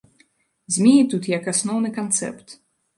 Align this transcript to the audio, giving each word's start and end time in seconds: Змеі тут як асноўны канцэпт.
Змеі 0.79 1.03
тут 1.13 1.31
як 1.37 1.53
асноўны 1.55 1.95
канцэпт. 2.03 2.61